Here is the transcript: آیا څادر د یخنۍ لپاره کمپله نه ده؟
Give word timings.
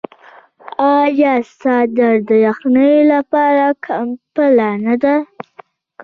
آیا 0.97 1.33
څادر 1.59 2.13
د 2.29 2.31
یخنۍ 2.45 2.93
لپاره 3.13 3.65
کمپله 3.85 4.69
نه 4.85 4.95
ده؟ 5.03 5.15